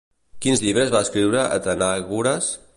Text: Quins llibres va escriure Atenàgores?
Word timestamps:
Quins 0.45 0.63
llibres 0.67 0.93
va 0.95 1.03
escriure 1.07 1.45
Atenàgores? 1.61 2.53